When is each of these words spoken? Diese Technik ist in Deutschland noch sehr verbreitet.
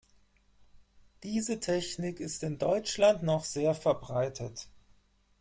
Diese 1.21 1.59
Technik 1.59 2.19
ist 2.21 2.41
in 2.41 2.57
Deutschland 2.57 3.21
noch 3.21 3.43
sehr 3.43 3.75
verbreitet. 3.75 4.65